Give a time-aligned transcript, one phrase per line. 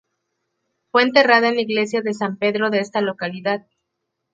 [0.91, 3.67] Fue enterrada en la iglesia de San Pedro de esta localidad.